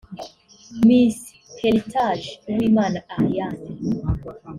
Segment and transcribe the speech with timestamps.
[0.85, 1.17] Miss
[1.61, 3.65] Heritage Uwimana Ariane